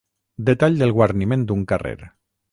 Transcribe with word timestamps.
Detall 0.47 0.79
del 0.79 0.93
guarniment 0.99 1.43
d'un 1.51 1.61
carrer. 1.73 1.93